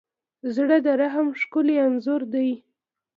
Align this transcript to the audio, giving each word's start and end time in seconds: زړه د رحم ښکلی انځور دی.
زړه 0.55 0.77
د 0.85 0.87
رحم 1.01 1.27
ښکلی 1.39 1.75
انځور 1.85 2.21
دی. 2.33 2.49